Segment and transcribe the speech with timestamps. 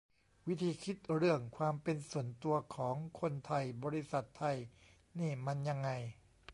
[0.47, 4.57] วิธีคิดเรื่องความเป็นส่วนตัวของคนไทยบริษัทไทย
[5.19, 5.89] นี่มันยังไง